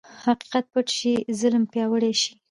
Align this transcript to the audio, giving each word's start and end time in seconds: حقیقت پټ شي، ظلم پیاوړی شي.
حقیقت 0.25 0.65
پټ 0.73 0.87
شي، 0.97 1.13
ظلم 1.39 1.63
پیاوړی 1.71 2.13
شي. 2.21 2.31